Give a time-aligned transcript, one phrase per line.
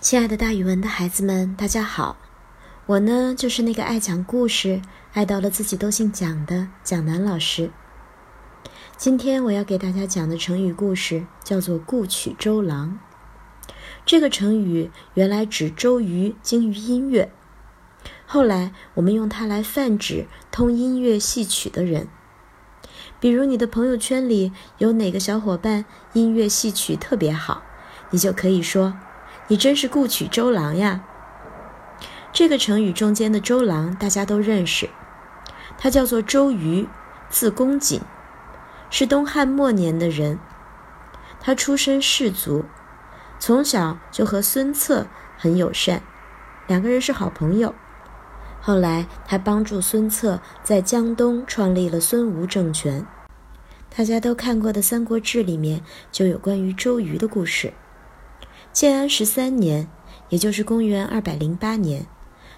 [0.00, 2.16] 亲爱的，大语文的孩子们，大家好！
[2.86, 4.80] 我呢，就是那个爱讲故事、
[5.12, 7.70] 爱到了自己都姓蒋的蒋楠老师。
[8.96, 12.98] 今天我要给大家讲的成语故事叫做“故曲周郎”。
[14.06, 17.30] 这个成语原来指周瑜精于音乐，
[18.24, 22.08] 后来我们用它来泛指通音乐戏曲的人。
[23.20, 27.62] 比如你的朋友圈里有哪个小伙伴音乐戏曲特别好，
[28.08, 28.94] 你就可以说。
[29.50, 31.00] 你真是故取周郎呀！
[32.32, 34.88] 这个成语中间的周郎大家都认识，
[35.76, 36.86] 他叫做周瑜，
[37.28, 38.00] 字公瑾，
[38.90, 40.38] 是东汉末年的人。
[41.40, 42.64] 他出身士族，
[43.40, 46.00] 从小就和孙策很友善，
[46.68, 47.74] 两个人是好朋友。
[48.60, 53.04] 后来他帮助孙策在江东创立了孙吴政权。
[53.96, 57.72] 大家都看过的《三国志》里面就有关于周瑜的故事。
[58.72, 59.88] 建安十三年，
[60.28, 62.06] 也就是公元二百零八年，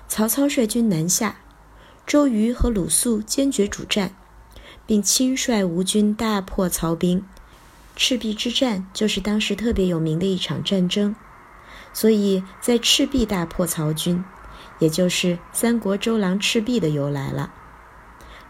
[0.06, 1.36] 曹操率军南下，
[2.06, 4.14] 周瑜和鲁肃坚决主战，
[4.86, 7.24] 并亲率吴军大破曹兵。
[7.96, 11.16] 赤壁之战就是当时特别有名的一场战争，
[11.94, 14.22] 所以在赤壁大破曹军，
[14.80, 17.52] 也就是三国周郎赤壁的由来了。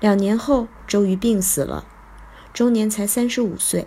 [0.01, 1.85] 两年后，周瑜病死了，
[2.53, 3.87] 终年才三十五岁。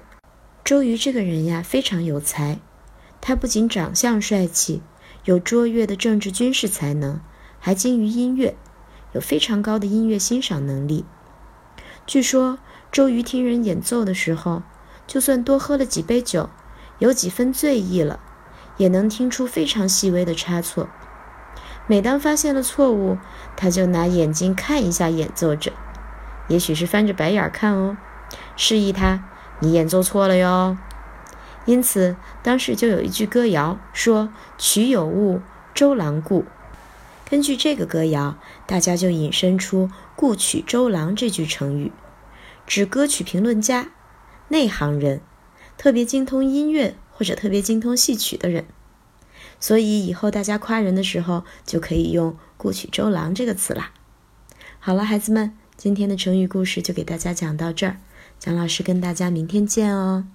[0.64, 2.60] 周瑜这个人呀，非常有才。
[3.28, 4.84] 他不仅长相帅气，
[5.24, 7.20] 有卓越的政治军事才能，
[7.60, 8.56] 还精于音乐，
[9.14, 11.06] 有非常高的音乐欣赏能力。
[12.06, 12.60] 据说
[12.92, 14.62] 周瑜听人演奏的时候，
[15.08, 16.52] 就算多喝了几杯酒，
[17.00, 18.20] 有几分醉意了，
[18.78, 20.88] 也能听出非常细微的差错。
[21.88, 23.18] 每当发现了错误，
[23.58, 25.74] 他就拿眼睛看一下演奏者，
[26.48, 27.98] 也许是翻着白眼看哦，
[28.56, 29.24] 示意他
[29.62, 30.78] 你演奏错了哟。
[31.66, 35.42] 因此，当时就有一句歌谣说：“曲有误，
[35.74, 36.46] 周郎顾。”
[37.28, 41.92] 根据这个歌谣，大家就引申出“顾曲周郎”这句成语，
[42.68, 43.90] 指歌曲评论家、
[44.50, 45.22] 内行人，
[45.76, 48.66] 特别精通音乐或者特别精通戏曲的人。
[49.60, 53.92] 所以以后大家夸人的时候，就可以用“顾曲周郎”这个词啦。
[54.80, 57.98] 好了，孩子们，今天的成语故事就给大家讲到这儿，
[58.38, 60.28] 蒋老师跟大家明天见哦。